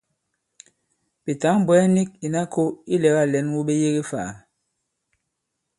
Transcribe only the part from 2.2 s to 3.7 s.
ìna kō ilɛ̀gâ lɛ̌n wu